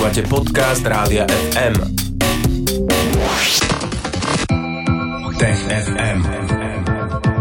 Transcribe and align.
Počúvate 0.00 0.24
podcast 0.32 0.80
Rádia 0.80 1.28
FM. 1.28 1.76
Tech 5.36 5.60
FM. 5.68 6.18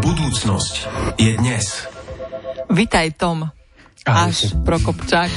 Budúcnosť 0.04 0.74
je 1.16 1.40
dnes. 1.40 1.88
Vitaj 2.68 3.16
Tom. 3.16 3.48
Až 4.10 4.54
Prokopčák. 4.66 5.32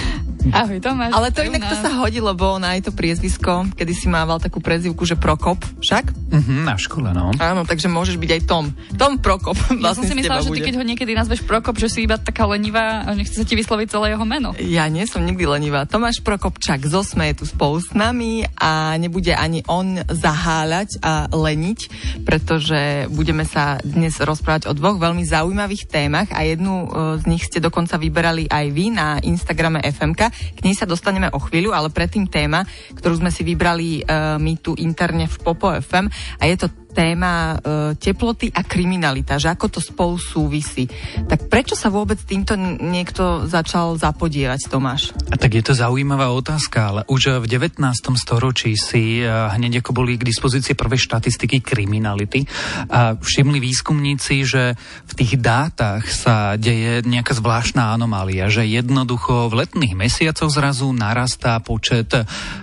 Ahoj 0.50 0.82
Tomáš. 0.82 1.14
Ale 1.14 1.30
to 1.30 1.46
inak 1.46 1.62
to 1.70 1.76
sa 1.78 1.94
hodí, 2.02 2.18
lebo 2.18 2.58
on 2.58 2.66
aj 2.66 2.90
to 2.90 2.90
priezvisko, 2.90 3.70
kedy 3.78 3.94
si 3.94 4.10
mával 4.10 4.42
takú 4.42 4.58
prezivku, 4.58 5.06
že 5.06 5.14
Prokop, 5.14 5.62
však? 5.78 6.10
Mhm, 6.34 6.66
na 6.66 6.74
škole, 6.74 7.14
no. 7.14 7.30
Áno, 7.38 7.62
takže 7.62 7.86
môžeš 7.86 8.18
byť 8.18 8.30
aj 8.34 8.42
Tom. 8.50 8.74
Tom 8.98 9.22
Prokop. 9.22 9.54
Ja 9.54 9.94
som 9.94 10.02
vlastne 10.02 10.08
si 10.10 10.16
myslela, 10.18 10.42
že 10.42 10.50
ty 10.50 10.62
keď 10.64 10.74
ho 10.80 10.84
niekedy 10.84 11.12
nazveš 11.14 11.46
Prokop, 11.46 11.78
že 11.78 11.86
si 11.92 12.08
iba 12.08 12.18
taká 12.18 12.48
lenivá 12.50 13.06
a 13.06 13.14
nechce 13.14 13.38
sa 13.38 13.46
ti 13.46 13.54
vysloviť 13.54 13.86
celé 13.86 14.16
jeho 14.16 14.26
meno. 14.26 14.50
Ja 14.58 14.90
nie 14.90 15.06
som 15.06 15.22
nikdy 15.22 15.46
lenivá. 15.46 15.86
Tomáš 15.86 16.24
Prokopčák 16.26 16.82
z 16.82 16.94
Osme 16.96 17.30
je 17.30 17.42
tu 17.42 17.44
spolu 17.46 17.78
s 17.78 17.94
nami 17.94 18.42
a 18.58 18.98
nebude 18.98 19.36
ani 19.36 19.62
on 19.70 20.02
zaháľať 20.08 20.98
a 21.04 21.30
leniť, 21.30 21.80
pretože 22.26 23.06
budeme 23.12 23.46
sa 23.46 23.78
dnes 23.84 24.18
rozprávať 24.18 24.66
o 24.66 24.72
dvoch 24.74 24.98
veľmi 24.98 25.22
zaujímavých 25.22 25.86
témach 25.86 26.28
a 26.34 26.42
jednu 26.42 26.86
e, 26.86 26.86
z 27.20 27.24
nich 27.28 27.44
ste 27.46 27.60
dokonca 27.60 28.00
vyberali 28.00 28.48
aj 28.48 28.61
vy 28.68 28.92
na 28.92 29.18
Instagrame 29.24 29.80
FMK. 29.80 30.20
K 30.54 30.60
nej 30.62 30.76
sa 30.76 30.86
dostaneme 30.86 31.32
o 31.32 31.40
chvíľu, 31.40 31.72
ale 31.72 31.88
predtým 31.88 32.28
téma, 32.28 32.62
ktorú 32.94 33.18
sme 33.24 33.32
si 33.32 33.42
vybrali 33.42 34.02
e, 34.02 34.36
my 34.38 34.52
tu 34.60 34.76
interne 34.76 35.26
v 35.26 35.36
Popo 35.40 35.72
FM 35.72 36.06
a 36.38 36.42
je 36.46 36.56
to 36.60 36.81
téma 36.92 37.56
e, 37.56 37.96
teploty 37.96 38.52
a 38.52 38.60
kriminalita, 38.62 39.40
že 39.40 39.48
ako 39.48 39.66
to 39.72 39.80
spolu 39.80 40.20
súvisí. 40.20 40.86
Tak 41.26 41.48
prečo 41.48 41.72
sa 41.72 41.88
vôbec 41.88 42.20
týmto 42.20 42.54
niekto 42.60 43.48
začal 43.48 43.96
zapodievať, 43.96 44.68
Tomáš? 44.68 45.16
A 45.32 45.40
tak 45.40 45.56
je 45.56 45.64
to 45.64 45.72
zaujímavá 45.72 46.28
otázka, 46.30 46.78
ale 46.92 47.00
už 47.08 47.40
v 47.42 47.46
19. 47.48 47.80
storočí 48.20 48.76
si 48.76 49.24
eh, 49.24 49.28
hneď 49.28 49.80
ako 49.80 49.90
boli 49.96 50.20
k 50.20 50.28
dispozícii 50.28 50.76
prvé 50.76 51.00
štatistiky 51.00 51.64
kriminality 51.64 52.44
a 52.92 53.16
všimli 53.16 53.58
výskumníci, 53.58 54.44
že 54.44 54.76
v 55.08 55.12
tých 55.16 55.40
dátach 55.40 56.04
sa 56.06 56.60
deje 56.60 57.00
nejaká 57.08 57.32
zvláštna 57.32 57.96
anomália, 57.96 58.52
že 58.52 58.68
jednoducho 58.68 59.48
v 59.48 59.64
letných 59.64 59.96
mesiacoch 59.96 60.52
zrazu 60.52 60.92
narastá 60.92 61.56
počet 61.64 62.12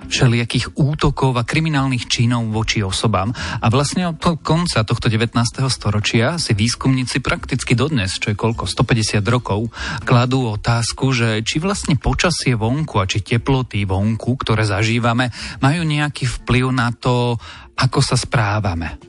všelijakých 0.10 0.78
útokov 0.78 1.34
a 1.38 1.48
kriminálnych 1.48 2.06
činov 2.06 2.46
voči 2.54 2.86
osobám. 2.86 3.34
A 3.34 3.68
vlastne 3.74 4.14
toho 4.20 4.36
konca 4.36 4.84
tohto 4.84 5.08
19. 5.08 5.32
storočia 5.72 6.36
si 6.36 6.52
výskumníci 6.52 7.24
prakticky 7.24 7.74
dodnes, 7.74 8.20
čo 8.20 8.36
je 8.36 8.38
koľko, 8.38 8.68
150 8.68 9.24
rokov, 9.26 9.72
kladú 10.04 10.52
otázku, 10.60 11.16
že 11.16 11.40
či 11.48 11.64
vlastne 11.64 11.96
počasie 11.96 12.60
vonku 12.60 13.00
a 13.00 13.08
či 13.08 13.24
teploty 13.24 13.88
vonku, 13.88 14.36
ktoré 14.36 14.68
zažívame, 14.68 15.32
majú 15.64 15.88
nejaký 15.88 16.28
vplyv 16.44 16.66
na 16.76 16.92
to, 16.92 17.40
ako 17.80 18.04
sa 18.04 18.20
správame. 18.20 19.00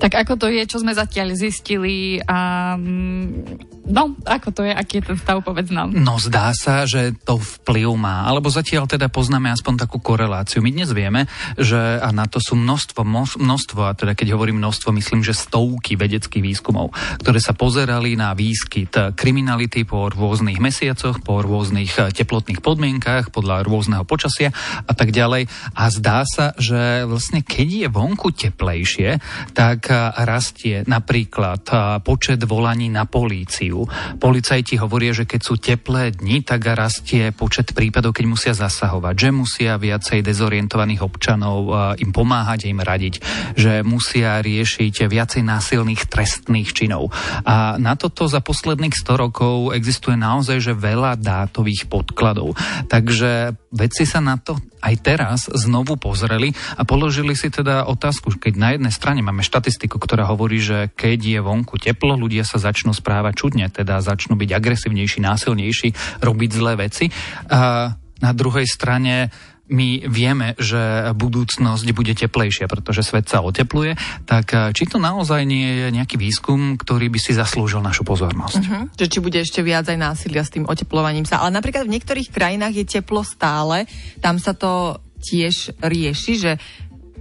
Tak 0.00 0.16
ako 0.16 0.40
to 0.40 0.46
je, 0.48 0.64
čo 0.64 0.80
sme 0.80 0.96
zatiaľ 0.96 1.36
zistili 1.36 2.20
a 2.24 2.72
mm, 2.76 3.88
no, 3.88 4.16
ako 4.24 4.48
to 4.52 4.60
je, 4.64 4.72
aký 4.72 5.00
je 5.00 5.12
ten 5.12 5.16
stav, 5.20 5.40
povedz 5.44 5.72
nám. 5.72 5.92
No 5.92 6.16
zdá 6.20 6.52
sa, 6.56 6.84
že 6.88 7.16
to 7.24 7.40
vplyv 7.40 7.96
má, 7.96 8.24
alebo 8.28 8.48
zatiaľ 8.52 8.88
teda 8.88 9.08
poznáme 9.12 9.52
aspoň 9.52 9.84
takú 9.84 10.00
koreláciu. 10.00 10.64
My 10.64 10.72
dnes 10.72 10.92
vieme, 10.92 11.28
že 11.56 12.00
a 12.00 12.08
na 12.12 12.24
to 12.28 12.40
sú 12.40 12.56
množstvo, 12.56 13.04
množstvo, 13.40 13.80
a 13.84 13.96
teda 13.96 14.16
keď 14.16 14.36
hovorím 14.36 14.60
množstvo, 14.60 14.92
myslím, 14.96 15.20
že 15.24 15.36
stovky 15.36 15.96
vedeckých 15.96 16.44
výskumov, 16.44 16.92
ktoré 17.20 17.40
sa 17.40 17.52
pozerali 17.52 18.16
na 18.16 18.32
výskyt 18.32 19.16
kriminality 19.16 19.84
po 19.84 20.08
rôznych 20.12 20.60
mesiacoch, 20.60 21.20
po 21.20 21.44
rôznych 21.44 21.92
eh, 22.00 22.12
teplotných 22.12 22.64
podmienkách, 22.64 23.32
podľa 23.32 23.64
rôzneho 23.64 24.04
počasia 24.04 24.52
a 24.84 24.92
tak 24.92 25.12
ďalej. 25.12 25.48
A 25.76 25.82
zdá 25.92 26.24
sa, 26.28 26.52
že 26.56 27.04
vlastne 27.08 27.40
keď 27.40 27.68
je 27.68 27.88
vonku 27.88 28.13
teplejšie, 28.16 29.18
tak 29.52 29.90
eh, 29.90 30.12
rastie 30.24 30.86
napríklad 30.86 31.62
eh, 31.68 31.78
počet 32.02 32.40
volaní 32.44 32.92
na 32.92 33.08
políciu. 33.08 33.86
Policajti 34.18 34.78
hovoria, 34.78 35.16
že 35.16 35.26
keď 35.28 35.40
sú 35.40 35.54
teplé 35.58 36.14
dni, 36.14 36.44
tak 36.46 36.66
rastie 36.74 37.34
počet 37.34 37.72
prípadov, 37.72 38.14
keď 38.14 38.24
musia 38.28 38.52
zasahovať, 38.54 39.14
že 39.16 39.30
musia 39.34 39.72
viacej 39.80 40.20
dezorientovaných 40.20 41.02
občanov 41.02 41.58
eh, 41.66 42.04
im 42.04 42.10
pomáhať 42.14 42.70
im 42.70 42.80
radiť, 42.80 43.14
že 43.58 43.72
musia 43.80 44.38
riešiť 44.40 45.06
viacej 45.06 45.42
násilných 45.44 46.06
trestných 46.08 46.70
činov. 46.70 47.12
A 47.44 47.76
na 47.80 47.94
toto 47.94 48.26
za 48.30 48.40
posledných 48.44 48.94
100 48.94 49.14
rokov 49.16 49.56
existuje 49.74 50.14
naozaj 50.18 50.60
že 50.60 50.72
veľa 50.76 51.16
dátových 51.18 51.86
podkladov. 51.88 52.56
Takže 52.88 53.54
vedci 53.74 54.04
sa 54.06 54.22
na 54.22 54.38
to 54.38 54.58
aj 54.84 54.94
teraz 55.00 55.48
znovu 55.48 55.96
pozreli 55.96 56.52
a 56.76 56.84
položili 56.84 57.32
si 57.32 57.48
teda 57.48 57.88
otázku, 57.88 58.36
keď 58.36 58.54
na 58.60 58.68
jednej 58.76 58.92
strane 58.92 59.24
máme 59.24 59.40
štatistiku, 59.40 59.96
ktorá 59.96 60.28
hovorí, 60.28 60.60
že 60.60 60.92
keď 60.92 61.18
je 61.24 61.40
vonku 61.40 61.80
teplo, 61.80 62.20
ľudia 62.20 62.44
sa 62.44 62.60
začnú 62.60 62.92
správať 62.92 63.32
čudne, 63.40 63.66
teda 63.72 64.04
začnú 64.04 64.36
byť 64.36 64.50
agresívnejší, 64.52 65.24
násilnejší, 65.24 66.20
robiť 66.20 66.50
zlé 66.52 66.72
veci. 66.76 67.08
A 67.48 67.96
na 68.20 68.32
druhej 68.36 68.68
strane 68.68 69.32
my 69.72 70.04
vieme, 70.12 70.52
že 70.60 71.12
budúcnosť 71.16 71.86
bude 71.96 72.12
teplejšia, 72.12 72.68
pretože 72.68 73.00
svet 73.00 73.32
sa 73.32 73.40
otepluje, 73.40 73.96
tak 74.28 74.46
eh, 74.52 74.70
či 74.76 74.84
to 74.84 75.00
naozaj 75.00 75.40
nie 75.48 75.84
je 75.84 75.88
nejaký 75.94 76.20
výskum, 76.20 76.76
ktorý 76.76 77.08
by 77.08 77.18
si 77.20 77.32
zaslúžil 77.32 77.80
našu 77.80 78.04
pozornosť? 78.04 78.62
Hm? 78.64 78.84
Že 78.92 79.06
či 79.08 79.18
bude 79.24 79.38
ešte 79.40 79.60
viac 79.64 79.88
aj 79.88 79.96
násilia 79.96 80.44
s 80.44 80.52
tým 80.52 80.68
oteplovaním 80.68 81.24
sa. 81.24 81.40
Ale 81.40 81.56
napríklad 81.56 81.88
v 81.88 81.94
niektorých 81.96 82.28
krajinách 82.28 82.74
je 82.76 83.00
teplo 83.00 83.24
stále, 83.24 83.88
tam 84.20 84.36
sa 84.36 84.52
to 84.52 85.00
tiež 85.24 85.80
rieši, 85.80 86.32
že 86.36 86.52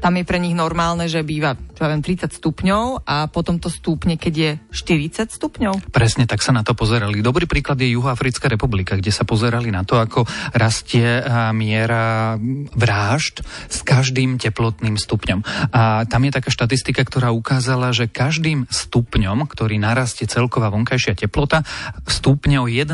tam 0.03 0.19
je 0.19 0.27
pre 0.27 0.35
nich 0.35 0.51
normálne, 0.51 1.07
že 1.07 1.23
býva 1.23 1.55
čo 1.55 1.87
ja 1.87 1.95
viem, 1.95 2.03
30 2.03 2.29
stupňov 2.29 3.07
a 3.07 3.31
potom 3.31 3.57
to 3.57 3.71
stúpne, 3.71 4.19
keď 4.19 4.33
je 4.35 4.51
40 4.75 5.31
stupňov. 5.31 5.89
Presne 5.89 6.27
tak 6.29 6.43
sa 6.43 6.53
na 6.53 6.61
to 6.61 6.77
pozerali. 6.77 7.23
Dobrý 7.23 7.47
príklad 7.49 7.81
je 7.81 7.95
Juhoafrická 7.97 8.45
republika, 8.51 8.93
kde 8.93 9.09
sa 9.09 9.25
pozerali 9.25 9.73
na 9.73 9.81
to, 9.81 9.97
ako 9.97 10.27
rastie 10.53 11.23
miera 11.55 12.37
vražd 12.77 13.41
s 13.71 13.81
každým 13.81 14.37
teplotným 14.37 14.99
stupňom. 15.01 15.71
A 15.73 16.05
tam 16.05 16.21
je 16.27 16.31
taká 16.35 16.53
štatistika, 16.53 17.01
ktorá 17.01 17.33
ukázala, 17.33 17.89
že 17.89 18.11
každým 18.11 18.69
stupňom, 18.69 19.47
ktorý 19.49 19.81
narastie 19.81 20.29
celková 20.29 20.69
vonkajšia 20.69 21.17
teplota, 21.17 21.65
stúpne 22.05 22.61
o 22.61 22.69
1,5% 22.69 22.93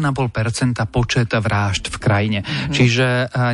počet 0.87 1.35
vražd 1.35 1.91
v 1.91 1.97
krajine. 1.99 2.39
Mm-hmm. 2.45 2.73
Čiže 2.73 3.07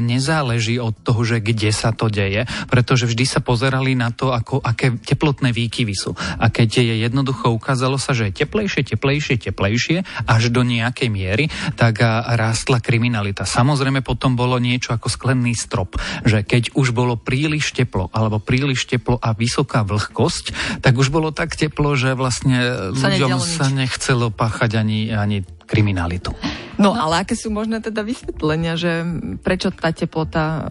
nezáleží 0.06 0.78
od 0.78 0.94
toho, 1.02 1.26
že 1.26 1.42
kde 1.42 1.74
sa 1.74 1.96
to 1.96 2.14
deje, 2.14 2.46
pretože 2.70 3.10
vždy 3.10 3.26
sa 3.26 3.40
pozerali 3.46 3.94
na 3.94 4.10
to, 4.10 4.34
ako, 4.34 4.58
aké 4.66 4.98
teplotné 4.98 5.54
výkyvy 5.54 5.94
sú. 5.94 6.18
A 6.18 6.50
keď 6.50 6.82
je 6.82 6.96
jednoducho 7.06 7.54
ukázalo 7.54 8.02
sa, 8.02 8.18
že 8.18 8.34
je 8.34 8.42
teplejšie, 8.42 8.82
teplejšie, 8.82 9.38
teplejšie, 9.38 10.02
až 10.26 10.50
do 10.50 10.66
nejakej 10.66 11.10
miery, 11.14 11.46
tak 11.78 12.02
a, 12.02 12.34
rástla 12.34 12.82
kriminalita. 12.82 13.46
Samozrejme 13.46 14.02
potom 14.02 14.34
bolo 14.34 14.58
niečo 14.58 14.98
ako 14.98 15.08
sklený 15.08 15.54
strop, 15.54 16.02
že 16.26 16.42
keď 16.42 16.74
už 16.74 16.90
bolo 16.98 17.14
príliš 17.14 17.78
teplo, 17.78 18.10
alebo 18.10 18.42
príliš 18.42 18.90
teplo 18.90 19.22
a 19.22 19.38
vysoká 19.38 19.86
vlhkosť, 19.86 20.80
tak 20.82 20.98
už 20.98 21.14
bolo 21.14 21.30
tak 21.30 21.54
teplo, 21.54 21.94
že 21.94 22.18
vlastne 22.18 22.92
Sa 22.98 23.14
ľuďom 23.14 23.38
sa 23.38 23.70
nechcelo 23.70 24.34
páchať 24.34 24.82
ani, 24.82 25.14
ani 25.14 25.46
kriminalitu. 25.68 26.34
No, 26.76 26.92
ale 26.96 27.24
aké 27.24 27.34
sú 27.38 27.50
možné 27.52 27.80
teda 27.80 28.04
vysvetlenia, 28.04 28.76
že 28.76 29.04
prečo 29.42 29.72
tá 29.72 29.92
teplota, 29.92 30.70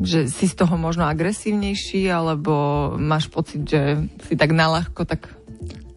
že 0.00 0.28
si 0.28 0.46
z 0.48 0.54
toho 0.54 0.76
možno 0.76 1.08
agresívnejší, 1.08 2.08
alebo 2.12 2.52
máš 3.00 3.32
pocit, 3.32 3.64
že 3.64 4.04
si 4.28 4.34
tak 4.36 4.52
naľahko 4.52 5.08
tak 5.08 5.32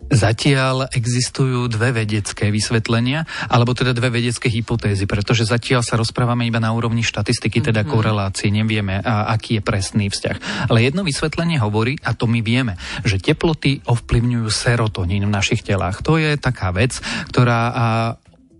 Zatiaľ 0.09 0.89
existujú 0.89 1.69
dve 1.69 1.93
vedecké 1.93 2.49
vysvetlenia, 2.49 3.29
alebo 3.45 3.77
teda 3.77 3.93
dve 3.93 4.09
vedecké 4.09 4.49
hypotézy, 4.49 5.05
pretože 5.05 5.45
zatiaľ 5.45 5.85
sa 5.85 6.01
rozprávame 6.01 6.49
iba 6.49 6.57
na 6.57 6.73
úrovni 6.73 7.05
štatistiky, 7.05 7.61
teda 7.61 7.85
mm-hmm. 7.85 7.93
korelácie, 7.93 8.49
nevieme, 8.49 8.97
a, 9.05 9.29
aký 9.29 9.61
je 9.61 9.65
presný 9.65 10.09
vzťah. 10.09 10.65
Ale 10.73 10.81
jedno 10.81 11.05
vysvetlenie 11.05 11.61
hovorí, 11.61 12.01
a 12.01 12.17
to 12.17 12.25
my 12.25 12.41
vieme, 12.41 12.73
že 13.05 13.21
teploty 13.21 13.85
ovplyvňujú 13.85 14.49
serotonín 14.49 15.29
v 15.29 15.35
našich 15.35 15.61
telách. 15.61 16.01
To 16.01 16.17
je 16.17 16.41
taká 16.41 16.73
vec, 16.73 16.97
ktorá 17.29 17.61
a, 17.69 17.85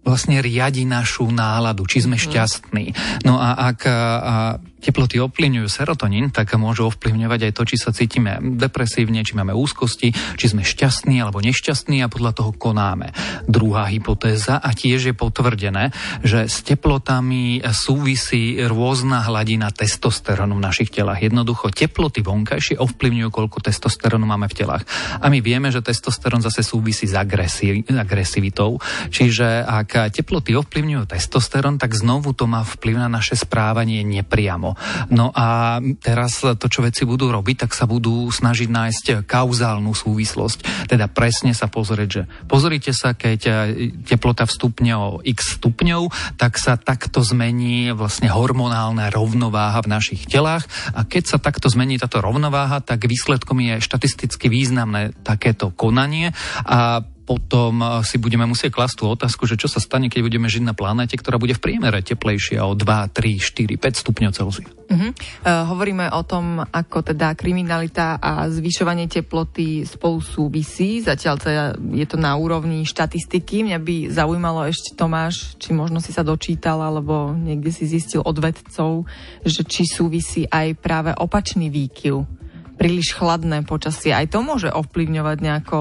vlastne 0.06 0.46
riadi 0.46 0.86
našu 0.86 1.34
náladu, 1.34 1.90
či 1.90 2.06
sme 2.06 2.18
šťastní. 2.18 2.94
No 3.26 3.42
a 3.42 3.74
ak 3.74 3.80
a, 3.90 3.94
a 3.94 4.34
teploty 4.80 5.20
ovplyvňujú 5.20 5.68
serotonín, 5.68 6.32
tak 6.32 6.56
môžu 6.56 6.88
ovplyvňovať 6.90 7.52
aj 7.52 7.56
to, 7.56 7.64
či 7.68 7.76
sa 7.76 7.92
cítime 7.92 8.40
depresívne, 8.40 9.22
či 9.24 9.36
máme 9.36 9.52
úzkosti, 9.52 10.12
či 10.12 10.46
sme 10.48 10.64
šťastní 10.64 11.20
alebo 11.20 11.44
nešťastní 11.44 12.02
a 12.04 12.12
podľa 12.12 12.32
toho 12.40 12.52
konáme. 12.56 13.12
Druhá 13.46 13.88
hypotéza 13.92 14.58
a 14.58 14.70
tiež 14.72 15.12
je 15.12 15.16
potvrdené, 15.16 15.92
že 16.24 16.48
s 16.48 16.64
teplotami 16.64 17.62
súvisí 17.76 18.60
rôzna 18.64 19.24
hladina 19.28 19.70
testosterónu 19.70 20.58
v 20.58 20.66
našich 20.66 20.90
telách. 20.90 21.22
Jednoducho 21.24 21.72
teploty 21.72 22.24
vonkajšie 22.24 22.80
ovplyvňujú, 22.80 23.30
koľko 23.30 23.60
testosterónu 23.64 24.26
máme 24.26 24.48
v 24.48 24.58
telách. 24.58 24.84
A 25.20 25.28
my 25.28 25.44
vieme, 25.44 25.70
že 25.70 25.84
testosterón 25.84 26.42
zase 26.42 26.64
súvisí 26.64 27.06
s 27.06 27.16
agresi- 27.16 27.84
agresivitou, 27.88 28.80
čiže 29.12 29.64
ak 29.64 30.14
teploty 30.16 30.56
ovplyvňujú 30.56 31.04
testosterón, 31.10 31.78
tak 31.78 31.94
znovu 31.96 32.32
to 32.34 32.48
má 32.48 32.64
vplyv 32.64 32.96
na 33.06 33.10
naše 33.10 33.36
správanie 33.36 34.02
nepriamo. 34.06 34.69
Priamo. 34.70 35.08
No 35.10 35.32
a 35.34 35.80
teraz 36.02 36.42
to, 36.42 36.68
čo 36.70 36.86
veci 36.86 37.06
budú 37.06 37.32
robiť, 37.32 37.66
tak 37.68 37.72
sa 37.74 37.90
budú 37.90 38.30
snažiť 38.30 38.70
nájsť 38.70 39.06
kauzálnu 39.26 39.92
súvislosť. 39.94 40.90
Teda 40.90 41.10
presne 41.10 41.54
sa 41.54 41.70
pozrieť, 41.70 42.10
že 42.10 42.24
pozrite 42.46 42.92
sa, 42.94 43.14
keď 43.14 43.40
teplota 44.06 44.46
vstupne 44.46 44.94
o 44.96 45.08
x 45.24 45.60
stupňov, 45.60 46.36
tak 46.38 46.58
sa 46.58 46.78
takto 46.78 47.22
zmení 47.24 47.92
vlastne 47.96 48.30
hormonálna 48.30 49.10
rovnováha 49.10 49.82
v 49.86 49.92
našich 49.92 50.30
telách 50.30 50.66
a 50.94 51.06
keď 51.06 51.36
sa 51.36 51.38
takto 51.42 51.70
zmení 51.70 51.98
táto 51.98 52.22
rovnováha, 52.22 52.82
tak 52.84 53.06
výsledkom 53.06 53.62
je 53.62 53.84
štatisticky 53.84 54.52
významné 54.52 55.16
takéto 55.26 55.74
konanie 55.74 56.32
a 56.66 57.02
potom 57.30 57.78
eh, 57.86 58.02
si 58.02 58.18
budeme 58.18 58.50
musieť 58.50 58.74
klasť 58.74 58.96
tú 58.98 59.06
otázku, 59.14 59.46
že 59.46 59.54
čo 59.54 59.70
sa 59.70 59.78
stane, 59.78 60.10
keď 60.10 60.26
budeme 60.26 60.50
žiť 60.50 60.66
na 60.66 60.74
planéte, 60.74 61.14
ktorá 61.14 61.38
bude 61.38 61.54
v 61.54 61.62
priemere 61.62 62.02
teplejšia 62.02 62.66
o 62.66 62.74
2, 62.74 62.82
3, 62.82 63.38
4, 63.38 63.78
5 63.78 64.02
stupňov 64.02 64.32
Celzia. 64.34 64.66
Uh-huh. 64.66 65.14
Uh, 65.46 65.70
hovoríme 65.70 66.10
o 66.10 66.26
tom, 66.26 66.66
ako 66.66 67.14
teda 67.14 67.38
kriminalita 67.38 68.18
a 68.18 68.50
zvyšovanie 68.50 69.06
teploty 69.06 69.86
spolu 69.86 70.18
súvisí. 70.18 71.06
Zatiaľ 71.06 71.38
je 71.94 72.06
to 72.10 72.18
na 72.18 72.34
úrovni 72.34 72.82
štatistiky. 72.90 73.62
Mňa 73.70 73.78
by 73.78 73.96
zaujímalo 74.10 74.66
ešte, 74.66 74.98
Tomáš, 74.98 75.54
či 75.62 75.78
možno 75.78 76.02
si 76.02 76.10
sa 76.10 76.26
dočítal, 76.26 76.82
alebo 76.82 77.38
niekde 77.38 77.70
si 77.70 77.86
zistil 77.86 78.26
od 78.26 78.34
vedcov, 78.42 79.06
že 79.46 79.62
či 79.62 79.86
súvisí 79.86 80.50
aj 80.50 80.82
práve 80.82 81.14
opačný 81.14 81.70
výkyv 81.70 82.40
príliš 82.80 83.20
chladné 83.20 83.68
počasie. 83.68 84.16
Aj 84.16 84.24
to 84.24 84.40
môže 84.40 84.72
ovplyvňovať 84.72 85.38
nejako 85.44 85.80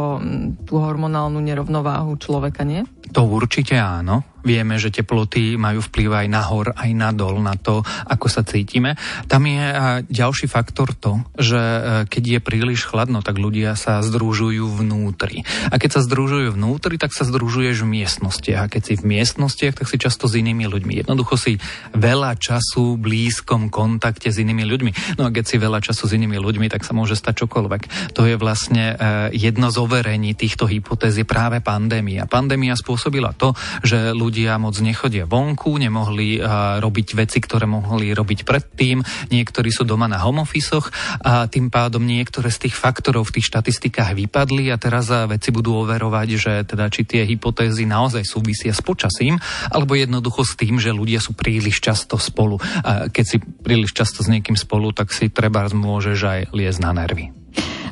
tú 0.67 0.75
hormonálnu 0.83 1.39
nerovnováhu 1.39 2.19
človeka, 2.19 2.67
nie? 2.67 2.83
To 3.13 3.21
určite 3.25 3.77
áno. 3.79 4.39
Vieme, 4.39 4.79
že 4.79 4.95
teploty 4.95 5.59
majú 5.59 5.83
vplyv 5.83 6.25
aj 6.25 6.27
nahor, 6.31 6.67
aj 6.73 6.91
nadol 6.95 7.43
na 7.43 7.59
to, 7.59 7.83
ako 8.07 8.31
sa 8.31 8.47
cítime. 8.47 8.95
Tam 9.27 9.43
je 9.43 9.61
ďalší 10.09 10.47
faktor 10.47 10.95
to, 10.95 11.21
že 11.35 11.59
e, 11.59 11.81
keď 12.07 12.39
je 12.39 12.41
príliš 12.41 12.87
chladno, 12.87 13.21
tak 13.21 13.37
ľudia 13.37 13.75
sa 13.75 13.99
združujú 13.99 14.79
vnútri. 14.79 15.43
A 15.69 15.77
keď 15.77 15.99
sa 15.99 16.07
združujú 16.07 16.55
vnútri, 16.55 16.97
tak 17.03 17.13
sa 17.13 17.27
združuješ 17.27 17.83
v 17.83 17.93
miestnosti. 17.99 18.51
A 18.55 18.71
keď 18.71 18.83
si 18.87 18.95
v 18.97 19.19
miestnostiach, 19.19 19.75
tak 19.75 19.91
si 19.91 19.99
často 19.99 20.31
s 20.31 20.39
inými 20.39 20.71
ľuďmi. 20.71 21.03
Jednoducho 21.03 21.35
si 21.35 21.59
veľa 21.99 22.39
času 22.39 22.95
v 22.95 23.03
blízkom 23.05 23.75
kontakte 23.75 24.31
s 24.31 24.39
inými 24.39 24.65
ľuďmi. 24.65 25.19
No 25.19 25.29
a 25.29 25.35
keď 25.35 25.45
si 25.51 25.57
veľa 25.59 25.83
času 25.83 26.07
s 26.07 26.15
inými 26.15 26.39
ľuďmi, 26.39 26.71
tak 26.71 26.87
sa 26.87 26.95
môže 26.95 27.19
stať 27.19 27.45
čokoľvek. 27.45 28.15
To 28.15 28.23
je 28.23 28.39
vlastne 28.39 28.95
e, 28.95 29.35
jedno 29.35 29.69
z 29.69 29.77
overení 29.83 30.39
týchto 30.39 30.71
hypotéz 30.71 31.19
je 31.19 31.27
práve 31.27 31.59
pandémia. 31.59 32.31
Pandémia 32.31 32.79
spôsobila 32.99 33.31
to, 33.39 33.55
že 33.87 34.11
ľudia 34.11 34.59
moc 34.59 34.75
nechodia 34.83 35.23
vonku, 35.23 35.79
nemohli 35.79 36.43
uh, 36.43 36.83
robiť 36.83 37.15
veci, 37.15 37.39
ktoré 37.39 37.71
mohli 37.71 38.11
robiť 38.11 38.43
predtým. 38.43 39.07
Niektorí 39.31 39.71
sú 39.71 39.87
doma 39.87 40.11
na 40.11 40.19
home 40.19 40.43
office 40.43 40.91
a 41.23 41.47
tým 41.47 41.71
pádom 41.71 42.03
niektoré 42.03 42.51
z 42.51 42.67
tých 42.67 42.75
faktorov 42.75 43.31
v 43.31 43.39
tých 43.39 43.55
štatistikách 43.55 44.19
vypadli 44.19 44.75
a 44.75 44.83
teraz 44.83 45.15
uh, 45.15 45.31
veci 45.31 45.55
budú 45.55 45.79
overovať, 45.79 46.29
že 46.35 46.53
teda 46.67 46.91
či 46.91 47.07
tie 47.07 47.23
hypotézy 47.23 47.87
naozaj 47.87 48.27
súvisia 48.27 48.75
s 48.75 48.83
počasím, 48.83 49.39
alebo 49.71 49.95
jednoducho 49.95 50.43
s 50.43 50.59
tým, 50.59 50.83
že 50.83 50.91
ľudia 50.91 51.23
sú 51.23 51.39
príliš 51.39 51.79
často 51.79 52.19
spolu. 52.19 52.59
A 52.83 53.07
keď 53.07 53.25
si 53.25 53.39
príliš 53.39 53.95
často 53.95 54.27
s 54.27 54.29
niekým 54.29 54.59
spolu, 54.59 54.91
tak 54.91 55.15
si 55.15 55.31
treba 55.31 55.71
môžeš 55.71 56.19
aj 56.19 56.41
liesť 56.51 56.81
na 56.83 56.91
nervy. 56.99 57.31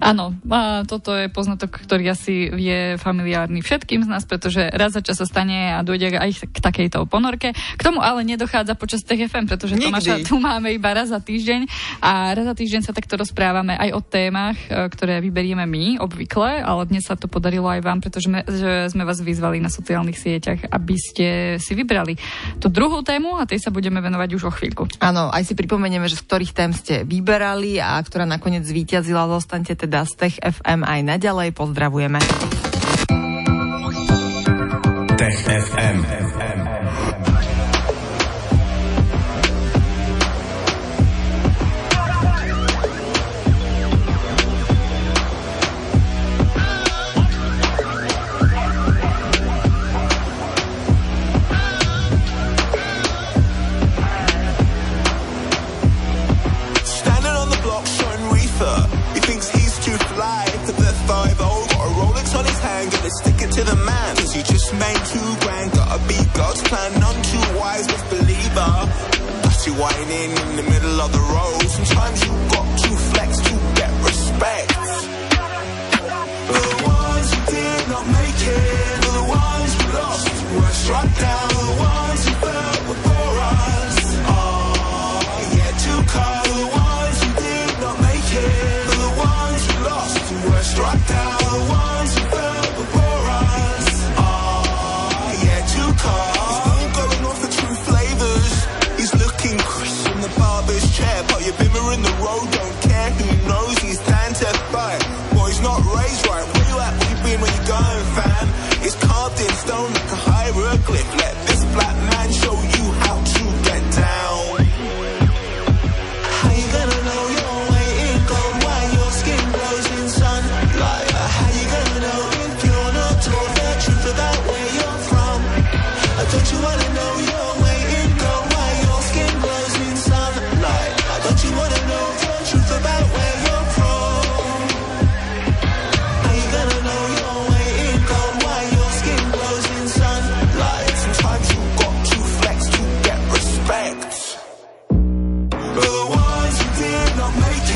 Áno, 0.01 0.37
a 0.51 0.83
toto 0.85 1.15
je 1.17 1.33
poznatok, 1.33 1.83
ktorý 1.83 2.13
asi 2.13 2.51
je 2.53 2.81
familiárny 3.01 3.61
všetkým 3.65 4.05
z 4.05 4.09
nás, 4.09 4.25
pretože 4.29 4.69
raz 4.73 4.93
za 4.93 5.03
čas 5.03 5.19
sa 5.19 5.27
stane 5.27 5.77
a 5.77 5.81
dojde 5.81 6.17
aj 6.17 6.51
k 6.53 6.59
takejto 6.61 7.09
ponorke. 7.09 7.53
K 7.53 7.83
tomu 7.83 8.01
ale 8.03 8.27
nedochádza 8.27 8.77
počas 8.77 9.05
TFM, 9.07 9.49
pretože 9.49 9.77
Nikdy. 9.77 9.89
Tomáša 9.89 10.15
tu 10.27 10.37
máme 10.41 10.73
iba 10.73 10.93
raz 10.93 11.13
za 11.13 11.21
týždeň 11.21 11.69
a 12.03 12.35
raz 12.35 12.45
za 12.45 12.55
týždeň 12.57 12.81
sa 12.85 12.93
takto 12.93 13.17
rozprávame 13.17 13.77
aj 13.77 13.91
o 13.97 14.01
témach, 14.03 14.59
e, 14.67 14.91
ktoré 14.91 15.23
vyberieme 15.23 15.65
my 15.65 16.03
obvykle, 16.03 16.61
ale 16.61 16.83
dnes 16.91 17.07
sa 17.07 17.15
to 17.15 17.31
podarilo 17.31 17.71
aj 17.71 17.81
vám, 17.81 17.99
pretože 18.03 18.27
sme, 18.27 18.43
že 18.45 18.91
sme 18.91 19.07
vás 19.07 19.23
vyzvali 19.23 19.63
na 19.63 19.71
sociálnych 19.71 20.19
sieťach, 20.19 20.69
aby 20.69 20.97
ste 20.99 21.27
si 21.63 21.73
vybrali 21.79 22.19
tú 22.59 22.67
druhú 22.67 23.07
tému 23.07 23.39
a 23.39 23.47
tej 23.47 23.63
sa 23.63 23.71
budeme 23.71 24.03
venovať 24.03 24.31
už 24.35 24.43
o 24.51 24.53
chvíľku. 24.53 24.91
Áno, 24.99 25.31
aj 25.31 25.47
si 25.47 25.55
pripomenieme, 25.55 26.11
že 26.11 26.19
z 26.19 26.27
ktorých 26.27 26.53
tém 26.53 26.71
ste 26.75 27.07
vyberali 27.07 27.79
a 27.79 27.97
ktorá 28.03 28.27
nakoniec 28.27 28.67
zvíťazila, 28.67 29.31
zostaňte 29.31 29.79
teda 29.79 29.86
z 29.87 30.13
Tech 30.19 30.37
FM 30.43 30.83
aj 30.83 31.01
naďalej. 31.07 31.49
Pozdravujeme. 31.55 32.19
Tech 35.17 35.39
FM. 35.47 35.99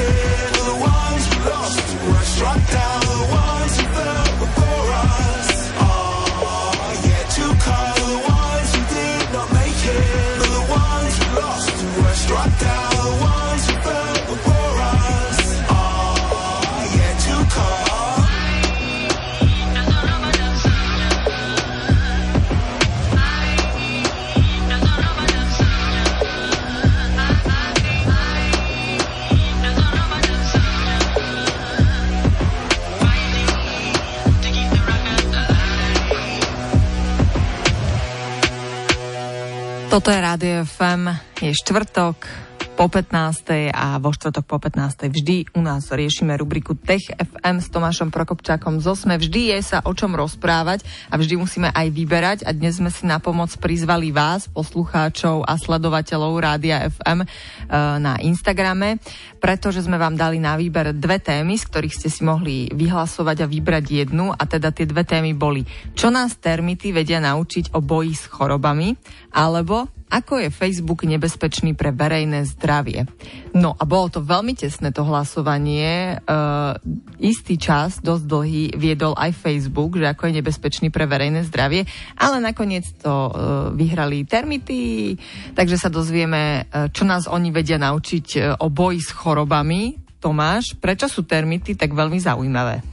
here 0.00 0.50
the 0.70 0.78
ones 0.92 1.22
we 1.30 1.38
lost. 1.50 1.86
Struck 2.34 2.60
down 2.76 3.00
the 3.14 3.22
ones 3.42 3.74
fell 3.94 4.28
before 4.44 4.88
us. 5.04 5.48
To 7.36 7.46
come 7.66 7.94
the 8.10 8.18
ones 8.26 8.68
who 8.74 8.82
did 8.94 9.24
not 9.36 9.48
make 9.58 9.80
it. 9.96 10.38
The 10.44 10.62
ones 10.80 11.14
we 11.20 11.28
lost. 11.40 11.74
Struck 12.24 12.52
down. 12.60 12.79
Toto 39.90 40.14
je 40.14 40.22
Rádio 40.22 40.62
FM, 40.62 41.10
je 41.42 41.50
štvrtok, 41.50 42.16
po 42.80 42.88
15. 42.88 43.76
a 43.76 44.00
vo 44.00 44.08
štvrtok 44.08 44.48
po 44.48 44.56
15. 44.56 45.12
vždy 45.12 45.52
u 45.52 45.60
nás 45.60 45.92
riešime 45.92 46.32
rubriku 46.40 46.72
Tech 46.72 47.12
FM 47.12 47.60
s 47.60 47.68
Tomášom 47.68 48.08
Prokopčákom 48.08 48.80
zo 48.80 48.96
Sme. 48.96 49.20
Vždy 49.20 49.52
je 49.52 49.58
sa 49.60 49.84
o 49.84 49.92
čom 49.92 50.16
rozprávať 50.16 50.88
a 51.12 51.20
vždy 51.20 51.36
musíme 51.36 51.68
aj 51.76 51.86
vyberať 51.92 52.38
a 52.48 52.56
dnes 52.56 52.80
sme 52.80 52.88
si 52.88 53.04
na 53.04 53.20
pomoc 53.20 53.52
prizvali 53.60 54.16
vás, 54.16 54.48
poslucháčov 54.48 55.44
a 55.44 55.60
sledovateľov 55.60 56.32
Rádia 56.40 56.88
FM 56.88 57.20
e, 57.20 57.26
na 58.00 58.16
Instagrame, 58.24 58.96
pretože 59.44 59.84
sme 59.84 60.00
vám 60.00 60.16
dali 60.16 60.40
na 60.40 60.56
výber 60.56 60.96
dve 60.96 61.20
témy, 61.20 61.60
z 61.60 61.68
ktorých 61.68 61.92
ste 62.00 62.08
si 62.08 62.24
mohli 62.24 62.72
vyhlasovať 62.72 63.44
a 63.44 63.50
vybrať 63.60 63.84
jednu 63.92 64.32
a 64.32 64.40
teda 64.48 64.72
tie 64.72 64.88
dve 64.88 65.04
témy 65.04 65.36
boli 65.36 65.68
Čo 65.92 66.08
nás 66.08 66.40
termity 66.40 66.96
vedia 66.96 67.20
naučiť 67.20 67.76
o 67.76 67.84
boji 67.84 68.16
s 68.16 68.24
chorobami 68.24 68.96
alebo 69.36 69.99
ako 70.10 70.42
je 70.42 70.50
Facebook 70.50 71.06
nebezpečný 71.06 71.78
pre 71.78 71.94
verejné 71.94 72.42
zdravie. 72.50 73.06
No 73.54 73.78
a 73.78 73.86
bolo 73.86 74.10
to 74.10 74.20
veľmi 74.20 74.58
tesné 74.58 74.90
to 74.90 75.06
hlasovanie. 75.06 76.18
Uh, 76.26 76.74
istý 77.22 77.54
čas, 77.54 78.02
dosť 78.02 78.24
dlhý, 78.26 78.64
viedol 78.74 79.14
aj 79.14 79.38
Facebook, 79.38 79.96
že 80.02 80.10
ako 80.10 80.26
je 80.26 80.42
nebezpečný 80.42 80.90
pre 80.90 81.06
verejné 81.06 81.46
zdravie, 81.46 81.86
ale 82.18 82.42
nakoniec 82.42 82.90
to 82.98 83.08
uh, 83.08 83.30
vyhrali 83.70 84.26
termity, 84.26 85.14
takže 85.54 85.78
sa 85.78 85.86
dozvieme, 85.86 86.66
uh, 86.66 86.90
čo 86.90 87.06
nás 87.06 87.30
oni 87.30 87.54
vedia 87.54 87.78
naučiť 87.78 88.26
uh, 88.34 88.42
o 88.58 88.66
boji 88.66 88.98
s 88.98 89.14
chorobami. 89.14 89.94
Tomáš, 90.20 90.76
prečo 90.76 91.08
sú 91.08 91.24
termity 91.24 91.78
tak 91.78 91.96
veľmi 91.96 92.18
zaujímavé? 92.20 92.89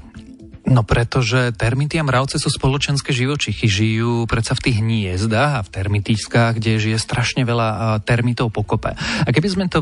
No 0.68 0.84
pretože 0.84 1.56
termity 1.56 1.96
a 1.96 2.04
mravce 2.04 2.36
sú 2.36 2.52
spoločenské 2.52 3.16
živočichy. 3.16 3.72
Žijú 3.72 4.28
predsa 4.28 4.52
v 4.52 4.64
tých 4.68 4.78
hniezdách 4.84 5.52
a 5.56 5.64
v 5.64 5.72
termitiskách, 5.72 6.60
kde 6.60 6.76
žije 6.76 7.00
strašne 7.00 7.48
veľa 7.48 8.04
termitov 8.04 8.52
pokope. 8.52 8.92
A 8.98 9.30
keby 9.32 9.48
sme 9.48 9.66
to, 9.72 9.80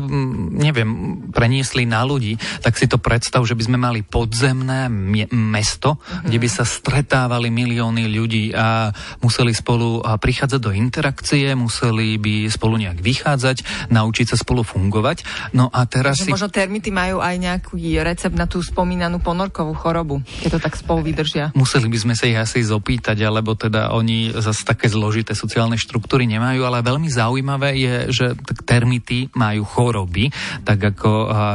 neviem, 0.54 1.26
preniesli 1.34 1.90
na 1.90 2.06
ľudí, 2.06 2.38
tak 2.62 2.78
si 2.78 2.86
to 2.86 3.02
predstav, 3.02 3.42
že 3.42 3.58
by 3.58 3.66
sme 3.66 3.78
mali 3.82 4.06
podzemné 4.06 4.86
mesto, 5.34 5.98
mm-hmm. 5.98 6.30
kde 6.30 6.38
by 6.38 6.48
sa 6.48 6.62
stretávali 6.62 7.50
milióny 7.50 8.06
ľudí 8.06 8.54
a 8.54 8.94
museli 9.26 9.50
spolu 9.50 10.06
prichádzať 10.06 10.60
do 10.62 10.70
interakcie, 10.70 11.50
museli 11.58 12.14
by 12.14 12.46
spolu 12.46 12.78
nejak 12.78 13.02
vychádzať, 13.02 13.90
naučiť 13.90 14.26
sa 14.30 14.36
spolu 14.38 14.62
fungovať. 14.62 15.50
No 15.50 15.66
a 15.66 15.82
teraz 15.90 16.22
si... 16.22 16.30
Možno 16.30 16.46
termity 16.46 16.94
majú 16.94 17.18
aj 17.18 17.34
nejaký 17.42 17.98
recept 18.06 18.38
na 18.38 18.46
tú 18.46 18.62
spomínanú 18.62 19.18
ponorkovú 19.18 19.74
chorobu, 19.74 20.22
keď 20.46 20.50
to 20.54 20.60
tak 20.62 20.75
spolu 20.76 21.00
vydržia. 21.00 21.50
Museli 21.56 21.88
by 21.88 21.98
sme 21.98 22.14
sa 22.14 22.28
ich 22.28 22.36
asi 22.36 22.60
zopýtať, 22.60 23.16
alebo 23.24 23.56
teda 23.56 23.96
oni 23.96 24.36
zase 24.36 24.68
také 24.68 24.92
zložité 24.92 25.32
sociálne 25.32 25.80
štruktúry 25.80 26.28
nemajú, 26.28 26.62
ale 26.68 26.84
veľmi 26.84 27.08
zaujímavé 27.08 27.74
je, 27.80 27.94
že 28.12 28.26
termity 28.68 29.32
majú 29.32 29.64
choroby, 29.64 30.28
tak 30.62 30.94
ako 30.94 31.10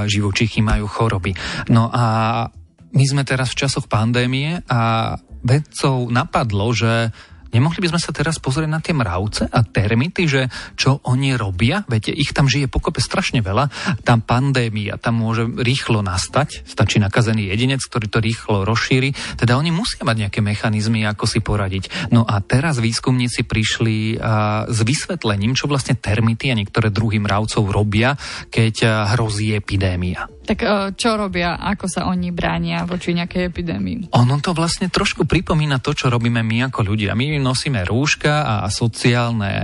živočichy 0.09 0.65
majú 0.65 0.89
choroby. 0.89 1.37
No 1.69 1.87
a 1.93 2.43
my 2.91 3.05
sme 3.07 3.23
teraz 3.23 3.55
v 3.55 3.59
časoch 3.63 3.87
pandémie 3.87 4.59
a 4.67 5.15
vedcov 5.41 6.11
napadlo, 6.11 6.75
že 6.75 7.09
Nemohli 7.51 7.84
by 7.84 7.91
sme 7.91 8.00
sa 8.00 8.15
teraz 8.15 8.39
pozrieť 8.39 8.70
na 8.72 8.79
tie 8.79 8.96
mravce 8.96 9.51
a 9.51 9.60
termity, 9.67 10.24
že 10.25 10.48
čo 10.79 11.03
oni 11.03 11.36
robia? 11.36 11.84
Viete, 11.86 12.15
ich 12.15 12.31
tam 12.31 12.48
žije 12.48 12.72
pokope 12.72 13.03
strašne 13.03 13.43
veľa. 13.43 13.67
Tam 14.08 14.24
pandémia, 14.24 14.96
tam 14.96 15.20
môže 15.20 15.43
rýchlo 15.60 16.00
nastať. 16.00 16.63
Stačí 16.63 17.03
nakazený 17.03 17.51
jedinec, 17.51 17.84
ktorý 17.84 18.08
to 18.08 18.24
rýchlo 18.24 18.63
rozšíri. 18.63 19.12
Teda 19.36 19.60
oni 19.60 19.70
musia 19.75 20.08
mať 20.08 20.27
nejaké 20.27 20.39
mechanizmy, 20.39 21.03
ako 21.03 21.27
si 21.27 21.43
poradiť. 21.43 22.12
No 22.15 22.24
a 22.24 22.39
teraz 22.39 22.79
výskumníci 22.79 23.43
prišli 23.43 24.17
s 24.72 24.79
vysvetlením, 24.81 25.53
čo 25.53 25.67
vlastne 25.67 26.00
termity 26.00 26.50
a 26.51 26.58
niektoré 26.58 26.88
druhy 26.88 27.20
mravcov 27.20 27.67
robia, 27.67 28.15
keď 28.48 29.08
hrozí 29.15 29.51
epidémia. 29.51 30.31
Tak 30.51 30.67
e, 30.67 30.91
čo 31.00 31.15
robia, 31.15 31.55
ako 31.55 31.88
sa 31.88 32.12
oni 32.12 32.36
bránia 32.36 32.84
voči 32.84 33.15
nejakej 33.15 33.48
epidémii? 33.48 34.12
Ono 34.12 34.36
to 34.43 34.51
vlastne 34.51 34.91
trošku 34.91 35.24
pripomína 35.24 35.79
to, 35.79 35.96
čo 35.96 36.12
robíme 36.12 36.43
my 36.43 36.67
ako 36.67 36.91
ľudia. 36.91 37.15
My 37.15 37.39
nosíme 37.39 37.88
rúška 37.88 38.60
a 38.60 38.67
sociálne 38.67 39.63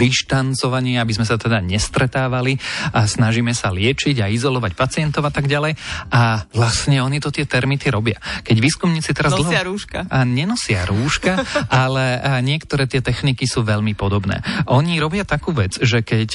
dištancovanie, 0.00 0.96
aby 0.96 1.12
sme 1.12 1.28
sa 1.28 1.36
teda 1.36 1.60
nestretávali 1.60 2.56
a 2.96 3.04
snažíme 3.04 3.52
sa 3.52 3.68
liečiť 3.68 4.24
a 4.24 4.32
izolovať 4.32 4.72
pacientov 4.72 5.28
a 5.28 5.32
tak 5.34 5.44
ďalej. 5.44 5.76
A 6.08 6.48
vlastne 6.56 7.04
oni 7.04 7.20
to 7.20 7.28
tie 7.28 7.44
termity 7.44 7.92
robia. 7.92 8.16
Keď 8.48 8.56
výskumníci 8.64 9.12
teraz 9.12 9.36
nosia 9.36 9.60
dlho... 9.60 9.76
rúška. 9.76 10.08
A 10.08 10.24
nenosia 10.24 10.88
rúška, 10.88 11.36
ale 11.84 12.40
niektoré 12.40 12.88
tie 12.88 13.04
techniky 13.04 13.44
sú 13.44 13.60
veľmi 13.60 13.92
podobné. 13.92 14.40
Oni 14.72 14.96
robia 14.96 15.28
takú 15.28 15.52
vec, 15.52 15.76
že 15.84 16.00
keď 16.00 16.30